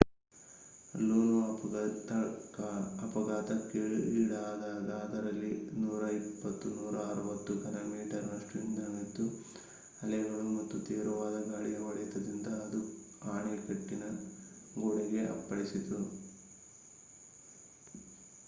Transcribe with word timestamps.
ಲೂನೋ 0.99 1.39
ಅಫಘಾತಕ್ಕೀಡಾದಾಗ 3.01 3.67
ಅದರಲ್ಲಿ 5.03 5.51
120-160 5.81 7.57
ಘನ 7.63 7.83
ಮೀಟರ್ನಷ್ಟು 7.91 8.55
ಇಂಧನವಿದ್ದು 8.63 9.27
ಅಲೆಗಳು 10.01 10.47
ಮತ್ತು 10.57 10.79
ತೀವ್ರವಾದ 10.87 11.37
ಗಾಳಿಯ 11.47 11.77
ಹೊಡೆತದಿಂದ 11.85 12.47
ಅದು 12.65 12.81
ಅಣೆಕಟ್ಟಿನ 13.35 14.07
ಗೋಡೆಗೆ 14.77 15.23
ಹೋಗಿ 15.23 15.33
ಅಪ್ಪಳಿಸಿತು 15.35 16.01